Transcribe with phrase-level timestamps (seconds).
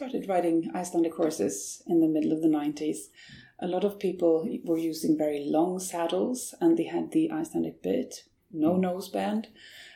[0.00, 3.10] started riding Icelandic horses in the middle of the 90s,
[3.60, 8.24] a lot of people were using very long saddles and they had the Icelandic bit,
[8.50, 8.80] no Mm.
[8.86, 9.44] noseband,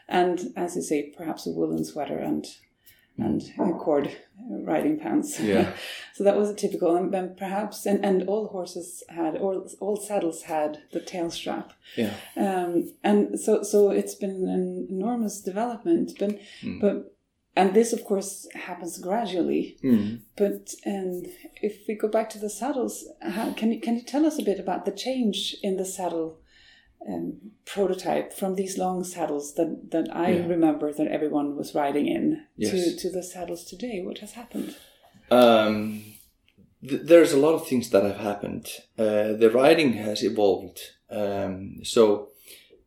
[0.07, 2.45] and as you say, perhaps a woolen sweater and
[3.17, 4.11] and uh, cord
[4.51, 5.39] riding pants.
[5.39, 5.47] Mm.
[5.47, 5.73] Yeah.
[6.15, 9.97] so that was a typical, and then perhaps, and, and all horses had, all, all
[9.97, 11.73] saddles had the tail strap.
[11.97, 12.13] Yeah.
[12.37, 16.33] Um, and so, so it's been an enormous development, but,
[16.65, 16.81] Mm.
[16.81, 17.14] but,
[17.57, 19.77] and this of course happens gradually.
[19.83, 20.21] Mm.
[20.37, 21.23] But um,
[21.63, 24.43] if we go back to the saddles, how, can you can you tell us a
[24.43, 26.39] bit about the change in the saddle
[27.09, 27.37] um,
[27.67, 30.47] prototype from these long saddles that, that I Yeah.
[30.47, 32.71] remember that everyone was riding in Yes.
[32.73, 34.01] to, to the saddles today?
[34.03, 34.75] What has happened?
[35.31, 36.03] Um,
[36.89, 38.67] th- there's a lot of things that have happened.
[38.99, 40.81] Uh, the riding has evolved.
[41.11, 42.29] Um, so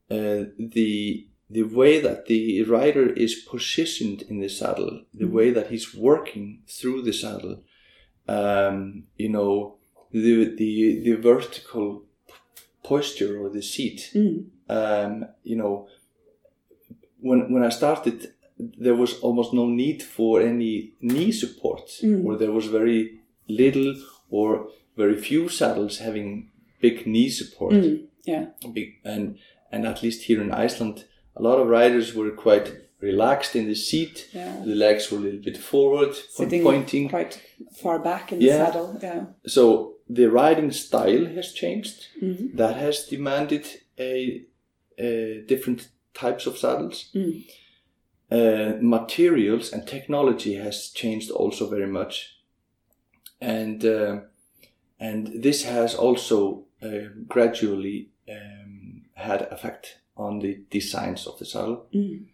[0.10, 5.32] uh, the the way that the rider is positioned in the saddle, the Mhm.
[5.38, 7.64] way that he's working through the saddle,
[8.28, 9.76] um, you know,
[10.12, 12.04] the the the vertical
[12.84, 14.00] posture or the seat.
[14.14, 14.46] Mm.
[14.70, 15.88] Um, you know,
[17.22, 22.26] when when I started, there was almost no need for any knee support, Mm.
[22.26, 23.96] or there was very little
[24.30, 26.50] or very few saddles having
[26.82, 27.74] big knee support.
[27.74, 28.08] Mm.
[28.26, 28.46] Yeah.
[28.74, 29.38] Big, and
[29.72, 31.06] and at least here in Iceland,
[31.40, 32.68] a lot of riders were quite
[33.02, 34.28] relaxed in the seat.
[34.34, 34.60] Yeah.
[34.66, 37.10] The legs were a little bit forward, Sitting pointing.
[37.10, 37.40] quite
[37.82, 38.66] far back in the Yeah.
[38.66, 38.98] saddle.
[39.02, 39.26] Yeah.
[39.46, 42.08] So the riding style has changed.
[42.22, 42.56] Mhm.
[42.58, 43.66] That has demanded
[44.00, 44.46] a,
[44.98, 47.10] a different types of saddles.
[47.14, 47.44] Mm.
[48.30, 52.36] Uh, materials and technology has changed also very much,
[53.40, 54.20] and uh,
[55.00, 61.86] and this has also uh, gradually um, had effect on the designs of the saddle.
[61.94, 62.26] Mm.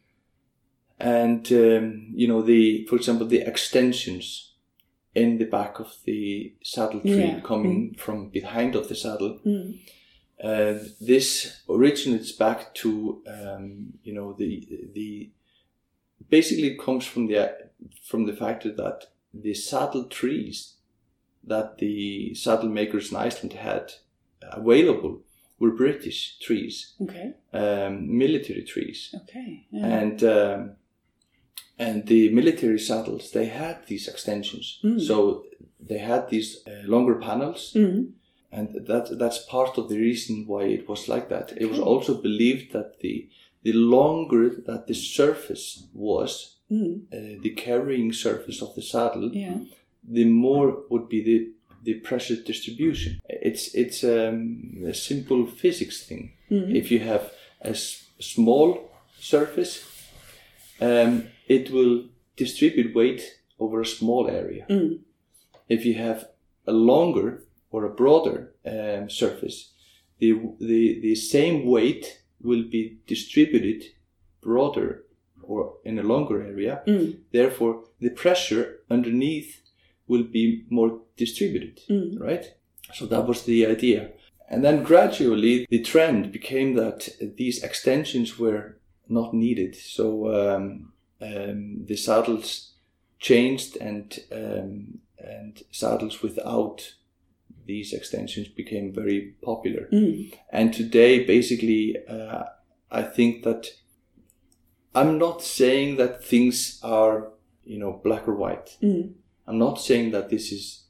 [1.00, 4.54] And um, you know the, for example, the extensions
[5.16, 7.40] in the back of the saddle tree Yeah.
[7.42, 9.40] coming from behind of the saddle.
[9.46, 9.80] Mm.
[10.44, 15.30] Uh, this originates back to um, you know the the
[16.30, 17.56] basically it comes from the
[18.04, 20.76] from the fact that the saddle trees
[21.44, 23.94] that the saddle makers in Iceland had
[24.42, 25.22] available
[25.60, 27.34] were British trees, Okay.
[27.54, 29.66] um, military trees, Okay.
[29.72, 30.00] Yeah.
[30.02, 30.76] and um,
[31.80, 35.00] and the military saddles they had these extensions, Mm.
[35.02, 35.46] so
[35.90, 38.12] they had these uh, longer panels Mm.
[38.52, 41.54] and that that's part of the reason why it was like that.
[41.58, 43.28] It was also believed that the
[43.64, 47.02] the longer that the surface was, Mm.
[47.14, 49.58] uh, the carrying surface of the saddle, Yeah.
[50.14, 51.40] the more would be the
[51.84, 53.20] the pressure distribution.
[53.30, 56.34] It's it's um, a simple physics thing.
[56.50, 56.76] Mm.
[56.76, 59.84] If you have a s- small surface,
[60.82, 62.06] um, it will
[62.38, 63.22] distribute weight
[63.60, 65.00] over a small area Mm.
[65.70, 66.20] if you have
[66.68, 69.72] a longer or a broader um, surface,
[70.20, 73.84] the, the, the same weight will be distributed
[74.42, 75.04] broader
[75.42, 76.82] or in a longer area.
[76.88, 77.18] Mm.
[77.32, 79.60] Therefore, the pressure underneath
[80.08, 82.20] will be more distributed, Mm.
[82.20, 82.54] right?
[82.94, 84.12] So that was the idea.
[84.50, 88.78] And then gradually the trend became that these extensions were
[89.08, 89.76] not needed.
[89.76, 92.74] So um, um, the saddles
[93.20, 96.96] changed and um, and saddles without
[97.66, 99.88] these extensions became very popular.
[99.92, 100.34] Mm.
[100.52, 102.44] And today, basically, uh,
[102.92, 103.68] I think that
[104.94, 107.30] I'm not saying that things are,
[107.64, 108.78] you know, black or white.
[108.82, 109.14] Mm.
[109.48, 110.84] I'm not saying that this is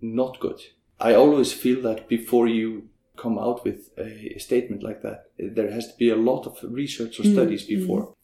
[0.00, 0.60] not good.
[1.00, 5.90] I always feel that before you come out with a, statement like that, there has
[5.92, 8.14] to be a lot of research or Mm, studies before.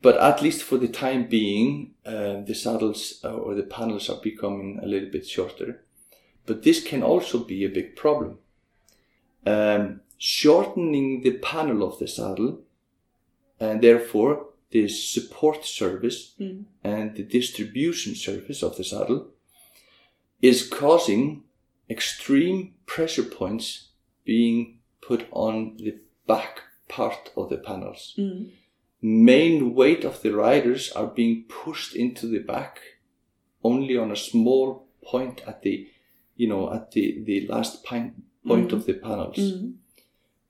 [0.00, 4.20] But at least for the time being, uh, the saddles uh, or the panels are
[4.22, 5.82] becoming a little bit shorter.
[6.46, 8.38] But this can also be a big problem.
[9.44, 12.60] Um, shortening the panel of the saddle
[13.60, 16.64] and therefore the support service Mm.
[16.84, 19.28] and the distribution service of the saddle
[20.42, 21.44] is causing
[21.88, 23.88] extreme pressure points
[24.24, 25.94] being put on the
[26.26, 28.14] back part of the panels.
[28.18, 28.50] Mm.
[29.00, 32.80] Main weight of the riders are being pushed into the back
[33.62, 35.88] only on a small point at the,
[36.36, 38.14] you know, at the, the last point
[38.44, 38.72] Mhm.
[38.72, 39.36] of the panels.
[39.38, 39.74] Mm.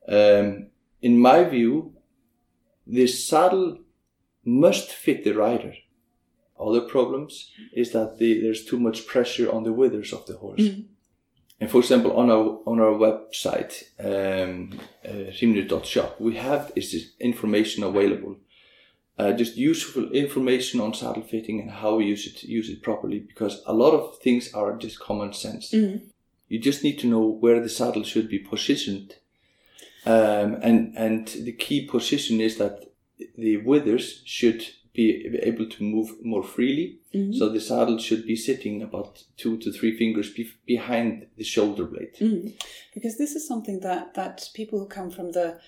[0.09, 0.67] Um,
[1.03, 1.95] in my view,
[2.87, 3.79] the saddle
[4.49, 5.75] must fit the rider.
[6.59, 10.61] Other problems is that the, there's too much pressure on the withers of the horse.
[10.61, 10.87] Mm.
[11.61, 15.33] And for example, on our on our website, um, uh,
[16.21, 18.37] we have is this information available
[19.19, 23.19] uh, just useful information on saddle fitting and how we use it use it properly
[23.19, 25.73] because a lot of things are just common sense.
[25.73, 26.03] Mm.
[26.49, 29.17] You just need to know where the saddle should be positioned,
[30.07, 32.85] um, and and the key position is that
[33.37, 36.99] the withers should be able to move more freely.
[37.15, 37.35] Mhm.
[37.35, 41.85] So the saddle should be sitting about two to three fingers be- behind the shoulder
[41.85, 42.15] blade.
[42.19, 42.53] Mm.
[42.95, 45.61] Because this is something that, that people who come from the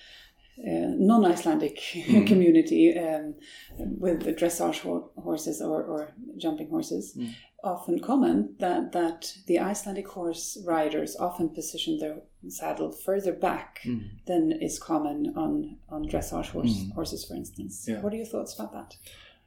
[0.66, 2.26] uh, non-Icelandic Mm.
[2.30, 3.34] community um,
[3.78, 7.30] with the dressage ho- horses or, or jumping horses Mm.
[7.64, 12.16] often comment that, that the Icelandic horse riders often position their
[12.48, 14.02] saddle further back Mm.
[14.26, 16.92] than is common on, on dressage horse, Mm.
[16.94, 17.86] horses, for instance.
[17.88, 18.00] Yeah.
[18.02, 18.96] What are your thoughts about that?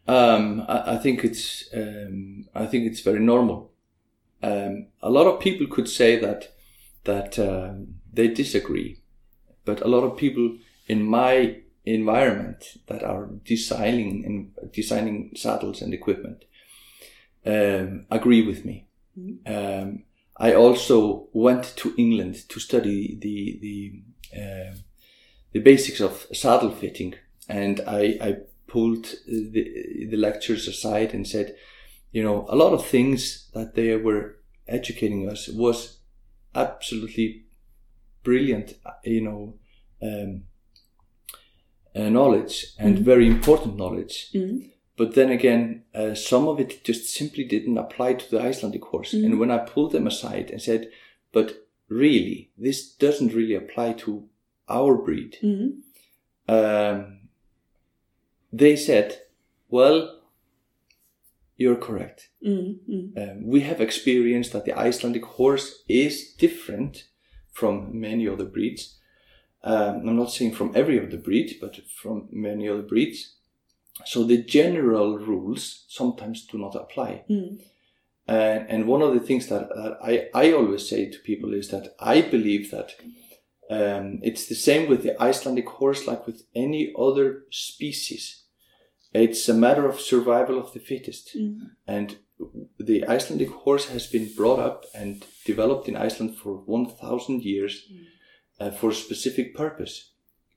[0.07, 3.71] Um, I, I think it's um, I think it's very normal.
[4.41, 6.49] Um, a lot of people could say that
[7.05, 8.97] that um, they disagree,
[9.65, 10.57] but a lot of people
[10.87, 16.45] in my environment that are designing and designing saddles and equipment
[17.45, 18.87] um, agree with me.
[19.19, 19.37] Mhm.
[19.45, 20.03] Um,
[20.37, 24.01] I also went to England to study the the
[24.41, 24.75] uh,
[25.51, 27.13] the basics of saddle fitting,
[27.47, 28.37] and I, I
[28.67, 31.55] pulled the, the lectures aside and said,
[32.11, 34.37] you know, a lot of things that they were
[34.67, 35.99] educating us was
[36.55, 37.43] absolutely
[38.23, 39.53] brilliant, you know,
[40.01, 40.43] um,
[41.95, 43.01] uh, knowledge and Mhm.
[43.01, 44.29] very important knowledge.
[44.33, 44.71] Mm.
[44.95, 49.13] But then again, uh, some of it just simply didn't apply to the Icelandic horse.
[49.13, 49.25] Mhm.
[49.25, 50.89] And when I pulled them aside and said,
[51.31, 54.27] but really, this doesn't really apply to
[54.69, 55.81] our breed, Mm.
[56.47, 57.19] um,
[58.51, 59.21] they said,
[59.69, 60.21] well,
[61.57, 62.29] you're correct.
[62.45, 62.79] Mm.
[62.89, 63.17] Mm.
[63.17, 67.07] Um, we have experienced that the Icelandic horse is different
[67.51, 68.99] from many other breeds.
[69.63, 73.35] Um, I'm not saying from every other breed, but from many other breeds.
[74.05, 77.23] So the general rules sometimes do not apply.
[77.29, 77.59] Mm.
[78.27, 81.69] And, and one of the things that, that I, I always say to people is
[81.69, 82.91] that I believe that
[83.69, 88.43] um, it's the same with the Icelandic horse like with any other species.
[89.13, 91.37] It's a matter of survival of the fittest.
[91.37, 91.69] Mm.
[91.87, 92.17] And
[92.79, 98.02] the Icelandic horse has been brought up and developed in Iceland for 1,000 years Mm.
[98.59, 100.09] Uh, for a specific purpose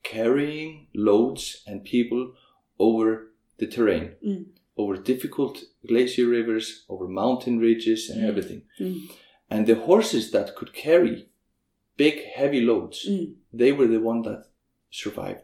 [0.03, 2.33] carrying loads and people
[2.79, 4.45] over the terrain, Mm.
[4.77, 8.27] over difficult glacier rivers, over mountain ridges, and Mm.
[8.29, 8.61] everything.
[8.79, 9.09] Mm.
[9.49, 11.27] And the horses that could carry
[11.97, 13.35] big, heavy loads, Mm.
[13.51, 14.45] they were the one that
[14.91, 15.41] survived.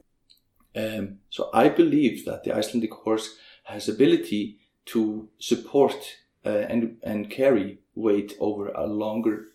[0.76, 7.30] Um, so I believe that the Icelandic horse has ability to support uh, and and
[7.30, 9.46] carry weight over a longer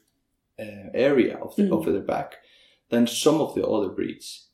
[0.58, 1.72] uh, area of the Mm.
[1.78, 2.36] of their back
[2.90, 4.48] than some of the other breeds.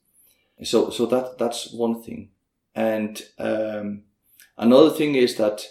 [0.62, 2.30] So so that that's one thing,
[2.74, 4.02] and um,
[4.56, 5.66] another thing is that,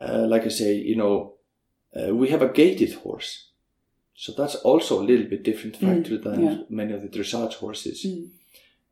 [0.00, 1.34] uh, like I say, you know,
[1.96, 3.44] uh, we have a gated horse.
[4.14, 6.56] So that's also a little bit different Mm, factor than yeah.
[6.68, 8.04] many of the dressage horses.
[8.04, 8.28] Mm.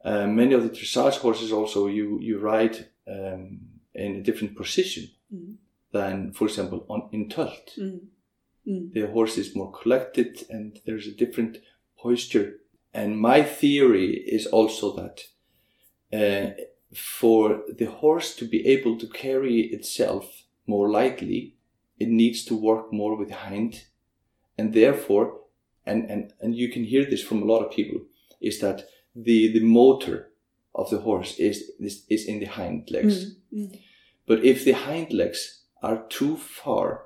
[0.05, 3.61] Uh, many of the dressage horses also you you ride um,
[3.95, 5.57] in a different position Mm.
[5.93, 7.77] than, for example, on in Tölt.
[7.77, 8.01] Mm.
[8.67, 8.93] Mm.
[8.93, 11.59] The horse is more collected and there's a different
[12.03, 12.61] posture.
[12.97, 15.21] And my theory is also that
[16.19, 16.55] uh,
[16.95, 21.57] for the horse to be able to carry itself more lightly,
[21.99, 23.85] it needs to work more with hind,
[24.57, 25.41] and therefore,
[25.85, 28.01] and and and you can hear this from a lot of people,
[28.41, 30.31] is that the the motor
[30.75, 33.37] of the horse is is, is in the hind legs.
[33.53, 33.59] Mm.
[33.59, 33.81] Mm.
[34.27, 37.06] But if the hind legs are too far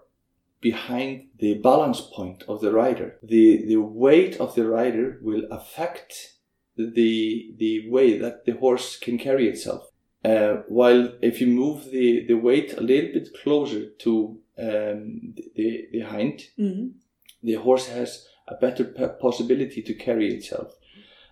[0.60, 6.34] behind the balance point of the rider, the, the weight of the rider will affect
[6.76, 9.86] the, the way that the horse can carry itself.
[10.24, 15.88] Uh, while if you move the, the weight a little bit closer to um, the,
[15.92, 16.92] the hind, Mm.
[17.42, 18.84] the horse has a better
[19.20, 20.74] possibility to carry itself.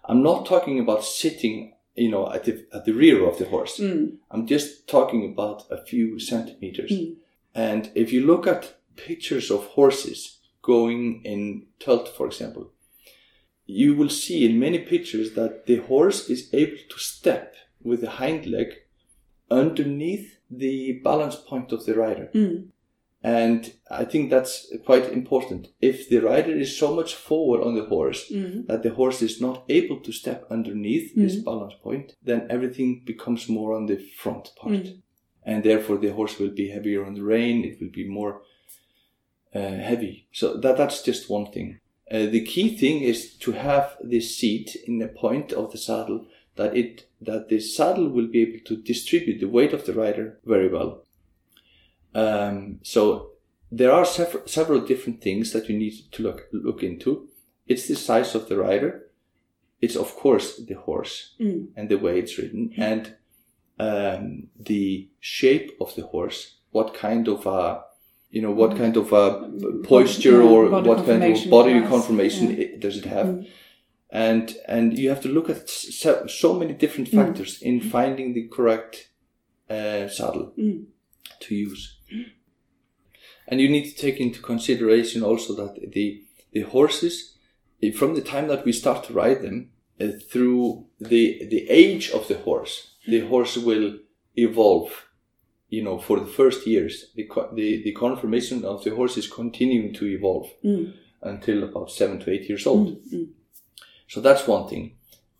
[0.06, 3.78] I'm not talking about sitting, you know, at the, at the rear of the horse.
[3.78, 4.16] Mm.
[4.30, 6.92] I'm just talking about a few centimeters.
[6.92, 7.16] Mm.
[7.54, 12.72] And if you look at pictures of horses going in Tölt, for example,
[13.66, 18.10] you will see in many pictures that the horse is able to step with the
[18.10, 18.68] hind leg
[19.50, 22.30] underneath the balance point of the rider.
[22.34, 22.68] Mm.
[23.22, 25.68] And I think that's quite important.
[25.80, 28.66] If the rider is so much forward on the horse Mm.
[28.68, 31.44] that the horse is not able to step underneath this Mhm.
[31.44, 34.74] balance point, then everything becomes more on the front part.
[34.84, 35.02] Mm.
[35.42, 38.42] And therefore the horse will be heavier on the rein, it will be more
[39.52, 40.26] heavy.
[40.32, 41.78] So that, that's just one thing.
[42.10, 46.26] Uh, the key thing is to have this seat in the point of the saddle
[46.56, 50.38] that it that the saddle will be able to distribute the weight of the rider
[50.44, 51.04] very well.
[52.14, 53.32] Um, so
[53.70, 57.28] there are several, several different things that you need to look look into.
[57.66, 59.10] It's the size of the rider.
[59.80, 61.68] It's of course the horse Mm.
[61.76, 63.14] and the way it's ridden, and
[63.78, 66.56] um, the shape of the horse.
[66.70, 67.82] What kind of a
[68.30, 69.50] you know what kind of a
[69.84, 72.56] posture Yeah, or what kind of body conformation yeah.
[72.62, 73.26] it, does it have?
[73.26, 73.46] Mm.
[74.10, 77.16] and and you have to look at so, so many different Mm.
[77.18, 78.94] factors in finding the correct
[79.70, 80.84] uh, saddle Mm.
[81.40, 81.82] to use
[83.46, 87.34] and you need to take into consideration also that the the horses
[87.94, 89.70] from the time that we start to ride them
[90.00, 92.74] uh, through the the age of the horse
[93.06, 93.98] the horse will
[94.36, 95.07] evolve
[95.70, 99.92] you know for the first years the the, the conformation of the horse is continuing
[99.94, 100.92] to evolve Mm.
[101.22, 103.12] until about 7 to 8 years old Mm.
[103.12, 103.26] Mm.
[104.08, 104.94] so that's one thing.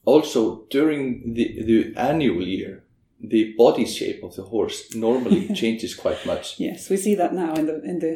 [0.05, 2.83] Also, during the, the annual year,
[3.21, 6.59] the body shape of the horse normally changes quite much.
[6.59, 8.13] Yes, we see that now in the in the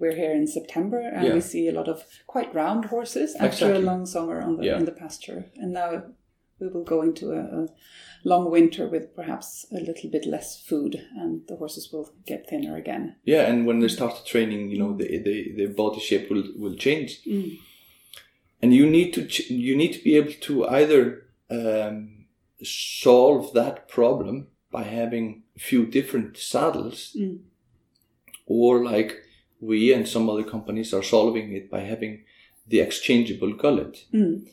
[0.00, 1.34] we're here in September and Yeah.
[1.34, 3.82] we see a lot of quite round horses after Exactly.
[3.82, 4.78] a long summer on the Yeah.
[4.78, 5.90] in the pasture, and now
[6.62, 7.68] we will go into a, a
[8.24, 12.76] long winter with perhaps a little bit less food, and the horses will get thinner
[12.76, 13.16] again.
[13.24, 16.76] Yeah, and when they start training, you know, the, the, the body shape will, will
[16.76, 17.20] change.
[17.24, 17.58] Mm.
[18.62, 22.26] And you need to ch- you need to be able to either um,
[22.62, 27.40] solve that problem by having a few different saddles, Mm.
[28.46, 29.16] or like
[29.60, 32.24] we and some other companies are solving it by having
[32.68, 34.04] the exchangeable gullet.
[34.14, 34.46] Mm.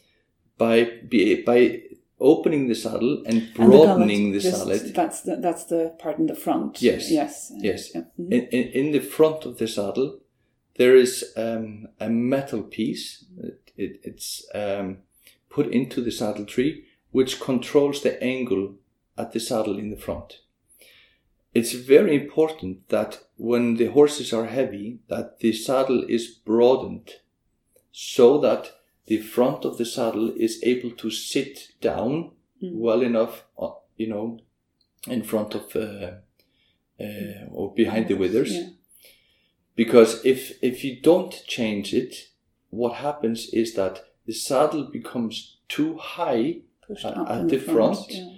[0.57, 1.81] by be, by
[2.19, 6.17] opening the saddle and And the broadening gullet, the, saddle That's the that's the part
[6.19, 6.81] in the front.
[6.81, 7.11] Yes.
[7.11, 7.51] Yes.
[7.57, 7.91] Yes.
[7.95, 8.03] Yeah.
[8.19, 8.31] Mhm.
[8.31, 10.19] in, in, in the front of the saddle
[10.75, 14.99] there is um, a metal piece it, it, it's um,
[15.49, 18.75] put into the saddle tree which controls the angle
[19.17, 20.39] at the saddle in the front
[21.53, 27.11] it's very important that when the horses are heavy that the saddle is broadened
[27.91, 28.78] so that
[29.09, 32.73] the front of the saddle is able to sit down Mm.
[32.85, 34.25] well enough uh, you know
[35.07, 36.11] in front of uh,
[37.05, 38.69] uh, or behind the withers Yeah.
[39.75, 42.13] because if if you don't change it
[42.81, 43.95] what happens is that
[44.27, 45.35] the saddle becomes
[45.75, 47.97] too high at- at the front.
[48.09, 48.35] Yeah.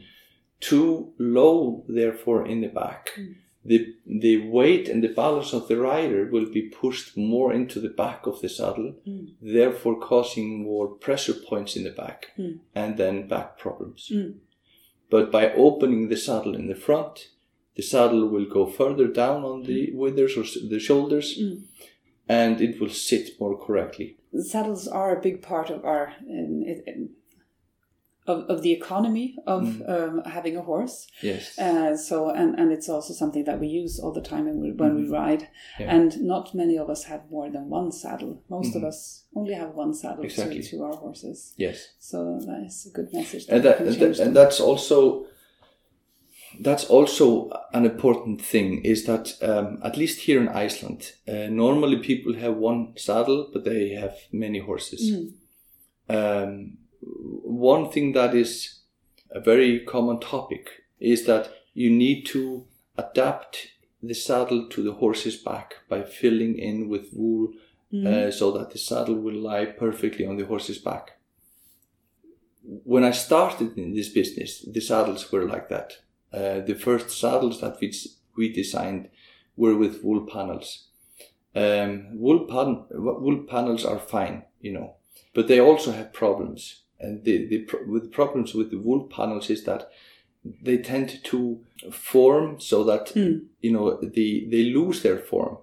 [0.70, 3.36] too low therefore in the back Mm.
[3.63, 3.80] The
[4.24, 8.25] the weight and the balance of the rider will be pushed more into the back
[8.27, 9.25] of the saddle Mm.
[9.41, 12.60] therefore causing more pressure points in the back Mm.
[12.75, 14.34] and then back problems Mm.
[15.10, 17.15] but by opening the saddle in the front
[17.75, 21.58] the saddle will go further down on the withers or the shoulders Mm.
[22.27, 24.18] and it will sit more correctly
[24.53, 27.10] saddles are a big part of our um, it, um,
[28.28, 29.90] of, of the economy of Mm.
[29.90, 31.08] um, having a horse.
[31.24, 34.60] yes Uh, so and, and it's also something that we use all the time when
[34.62, 35.42] we, when we ride.
[35.42, 35.84] Mm-hmm.
[35.84, 35.96] Yeah.
[35.96, 38.34] And not many of us have more than one saddle.
[38.50, 38.88] Most of Mhm.
[38.88, 40.62] us only have one saddle Exactly.
[40.62, 41.54] to, to our horses.
[41.58, 43.46] yes So that is a good message.
[43.50, 45.25] and that, and, that, and that's also
[46.60, 51.98] that's also an important thing is that um, at least here in Iceland, uh, normally
[51.98, 55.01] people have one saddle, but they have many horses.
[55.12, 55.34] Mm.
[56.10, 58.79] Um, one thing that is
[59.31, 62.65] a very common topic is that you need to
[62.98, 63.67] adapt
[64.03, 67.53] the saddle to the horse's back by filling in with wool
[67.93, 68.08] Mm.
[68.08, 71.20] uh, so that the saddle will lie perfectly on the horse's back.
[72.63, 75.98] When I started in this business, the saddles were like that.
[76.31, 77.93] Uh, the first saddles that we,
[78.38, 79.10] we designed
[79.58, 80.88] were with wool panels.
[81.53, 84.96] Um, wool, pan, wool panels are fine, you know,
[85.34, 86.84] but they also have problems.
[87.03, 89.89] And the, the, with the problems with the wool panels is that
[90.62, 91.60] they tend to
[91.91, 93.46] form so that Mm.
[93.62, 95.58] you know the they lose their form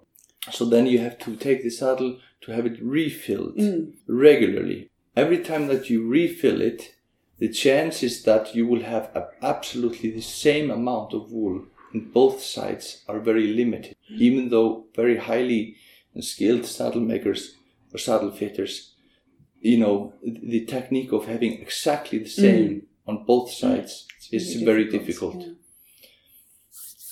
[0.52, 3.92] so then you have to take the saddle to have it refilled Mm.
[4.06, 6.94] regularly every time that you refill it
[7.38, 9.10] the chance is that you will have
[9.42, 11.56] absolutely the same amount of wool
[11.94, 15.76] on both sides are very limited even though very highly
[16.20, 17.54] skilled saddle makers
[17.92, 18.94] or saddle fitters
[19.60, 24.84] you know the technique of having exactly the same on both sides is Really very
[24.90, 25.52] difficult yeah.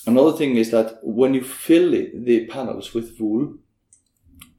[0.05, 3.55] Another thing is that when you fill it, the panels with wool,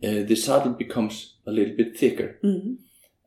[0.05, 2.39] uh, the saddle becomes a little bit thicker.
[2.45, 2.77] Mhm.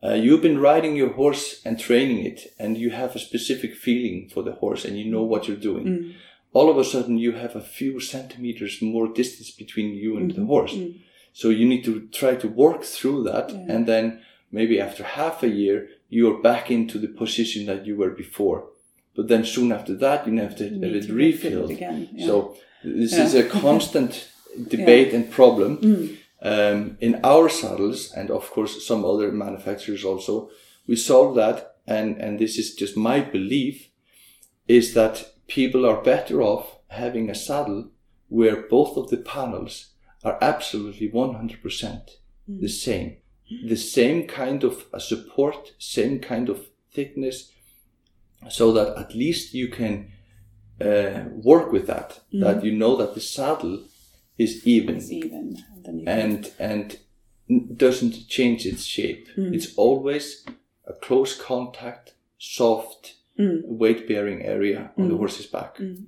[0.04, 4.28] Uh, you've been riding your horse and training it, and you have a specific feeling
[4.32, 5.86] for the horse, and you know what you're doing.
[5.86, 6.12] Mm.
[6.52, 10.44] All of a sudden, you have a few centimeters more distance between you and the
[10.44, 10.74] horse.
[10.74, 11.00] Mm.
[11.32, 13.66] So you need to try to work through that, Yeah.
[13.74, 14.20] and then
[14.52, 18.60] maybe after half a year, you're back into the position that you were before.
[19.16, 21.70] but then soon after that you have to You have it refilled.
[21.70, 22.08] it again.
[22.14, 22.26] Yeah.
[22.28, 22.34] So
[22.82, 23.26] this Yeah.
[23.26, 24.12] is a constant
[24.76, 26.16] debate and problem Mm.
[26.52, 30.34] um, in our saddles, and of course some other manufacturers also.
[30.88, 31.56] We solve that,
[31.86, 33.76] and and this is just my belief,
[34.66, 35.14] is that
[35.46, 37.82] people are better off having a saddle
[38.38, 39.74] where both of the panels
[40.24, 42.04] are absolutely one hundred percent
[42.64, 43.10] the same,
[43.68, 47.50] the same kind of support, same kind of thickness,
[48.48, 50.12] so that at least you can
[50.80, 52.20] uh, work with that.
[52.32, 53.84] That you know that the saddle
[54.38, 55.56] is even It's even.
[55.74, 56.98] And then you can, and and
[57.78, 59.28] doesn't change its shape.
[59.36, 59.54] Mm.
[59.54, 60.44] It's always
[60.86, 63.62] a close contact, soft, Mm.
[63.64, 65.18] weight bearing area on the Mm.
[65.18, 66.04] horse's back, Mm.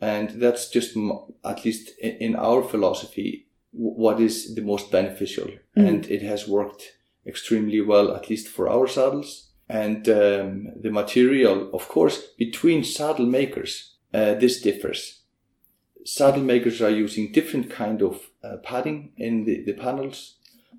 [0.00, 0.94] and that's just
[1.42, 5.88] at least in, our philosophy what is the most beneficial, Mm.
[5.88, 6.96] and it has worked
[7.26, 9.50] extremely well, at least for our saddles.
[9.68, 15.20] And um, the material, of course, between saddle makers, uh, this differs
[16.04, 20.36] saddle makers are using different kind of uh, padding in the, the panels.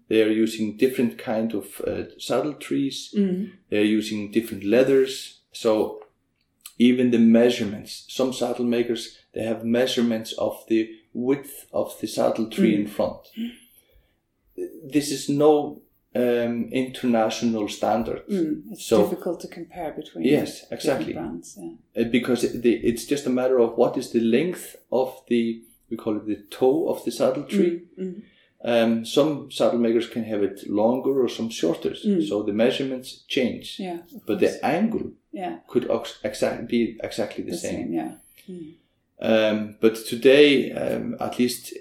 [0.07, 3.13] They are using different kind of uh, saddle trees.
[3.17, 3.51] Mm.
[3.69, 5.41] They're using different leathers.
[5.51, 6.03] So
[6.77, 12.50] even the measurements, some saddle makers they have measurements of the width of the saddle
[12.50, 13.27] tree in front.
[14.84, 15.82] This is no
[16.13, 18.63] um, international standard Mm.
[18.72, 21.13] It's So- difficult to compare between Yes, exactly.
[21.13, 21.58] brands.
[21.58, 22.01] Yeah.
[22.01, 25.63] Uh, because it, the, it's just a matter of what is the length of the
[25.89, 27.82] we call it the toe of the saddle tree.
[27.98, 28.22] Mm.
[28.63, 32.27] Um, some saddle makers can have it longer or some shorter, Mm.
[32.27, 33.77] so the measurements change.
[33.80, 34.00] Yeah.
[34.27, 34.41] But course.
[34.60, 35.60] the angle yeah.
[35.68, 35.89] could
[36.24, 37.75] exact, be exactly the, The same.
[37.75, 37.94] same.
[37.94, 38.12] Yeah.
[39.21, 39.51] Mm.
[39.51, 41.73] Um, but today, um, at least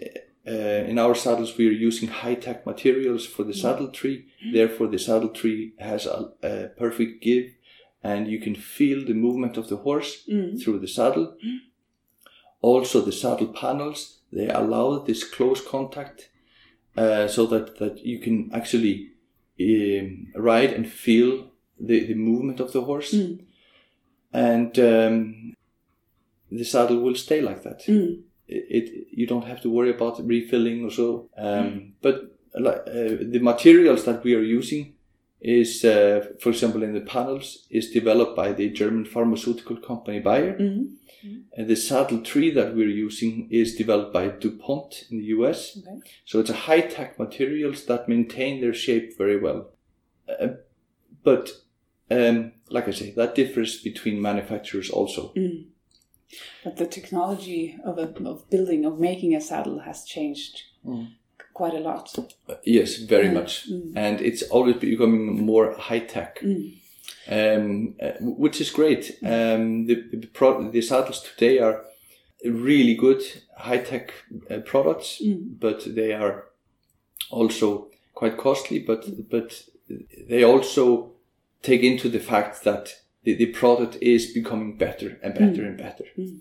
[0.47, 0.51] uh,
[0.91, 4.27] in our saddles, we are using high tech materials for the saddle tree.
[4.53, 7.47] Therefore, the saddle tree has a, a perfect give,
[8.03, 10.61] and you can feel the movement of the horse Mm.
[10.63, 11.37] through the saddle.
[12.63, 16.31] Also, the saddle panels they allow this close contact,
[16.97, 19.11] uh, so that that you can actually
[19.61, 23.39] um, ride and feel the, the movement of the horse, Mm.
[24.33, 25.55] and um,
[26.51, 27.85] the saddle will stay like that.
[27.87, 28.23] Mm.
[28.49, 31.29] It, it you don't have to worry about refilling or so.
[31.37, 32.15] Um, But
[32.55, 34.95] uh, the materials that we are using
[35.41, 40.57] is, uh, for example, in the panels, is developed by the German pharmaceutical company Bayer.
[40.59, 40.97] Mm.
[41.57, 45.79] And the saddle tree that we're using is developed by DuPont in the US.
[45.79, 46.11] Okay.
[46.25, 49.71] So it's a high tech materials that maintain their shape very well.
[50.29, 50.49] Uh,
[51.23, 51.51] but
[52.11, 55.33] um, like I say, that differs between manufacturers also.
[55.37, 55.67] Mm.
[56.65, 61.09] But the technology of, a, of building, of making a saddle has changed Mm.
[61.53, 62.09] quite a lot.
[62.49, 63.69] Uh, yes, very much.
[63.71, 63.93] Mm.
[63.95, 66.41] And it's always becoming more high tech.
[66.41, 66.77] Mm.
[67.31, 69.19] um, uh, which is great.
[69.23, 71.85] Um, the, the, pro- the saddles today are
[72.45, 73.23] really good
[73.57, 74.13] high tech
[74.51, 75.61] uh, products, Mm.
[75.61, 76.45] but they are
[77.31, 78.79] also quite costly.
[78.79, 79.63] But but
[80.29, 81.13] they also
[81.63, 86.05] take into the fact that the, the product is becoming better and better and better.
[86.19, 86.41] Mm.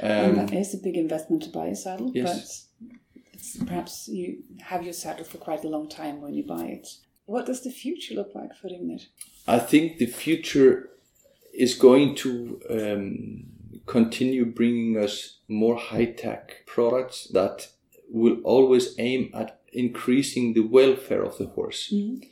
[0.00, 2.68] and Um, that is a big investment to buy a saddle, Yes.
[2.80, 2.88] but
[3.32, 6.88] it's, perhaps you have your saddle for quite a long time when you buy it.
[7.26, 9.02] What does the future look like for Hrímnir?
[9.46, 10.90] I think the future
[11.52, 13.44] is going to um,
[13.86, 17.68] continue bringing us more high tech products that
[18.10, 21.92] will always aim at increasing the welfare of the horse.
[21.92, 22.24] Mm.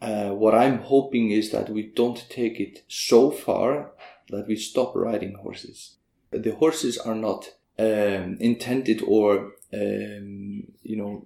[0.00, 3.92] Uh, what I'm hoping is that we don't take it so far
[4.30, 5.96] that we stop riding horses.
[6.30, 11.24] The horses are not um, intended or um, you know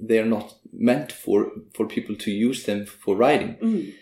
[0.00, 3.92] they are not meant for for people to use them for riding Mm.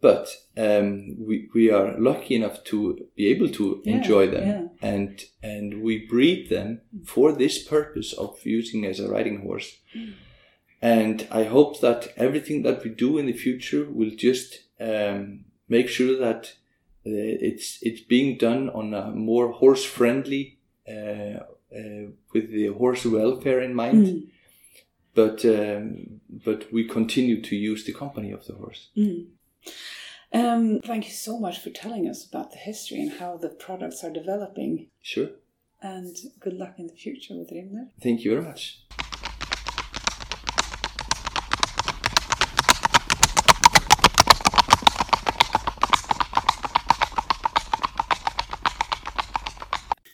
[0.00, 4.66] but um, we, we are lucky enough to be able to Yeah, enjoy them yeah.
[4.92, 9.70] and and we breed them for this purpose of using as a riding horse
[10.82, 15.88] and i hope that everything that we do in the future will just um, make
[15.88, 16.42] sure that
[17.06, 21.38] uh, it's it's being done on a more horse friendly uh,
[21.78, 24.26] uh, with the horse welfare in mind Mm.
[25.14, 29.26] but um, but we continue to use the company of the horse Mm.
[30.32, 34.04] Um, thank you so much for telling us about the history and how the products
[34.04, 34.86] are developing.
[35.02, 35.30] sure
[35.82, 37.88] And good luck in the future with Hrímnir.
[38.00, 38.62] Thank you very much.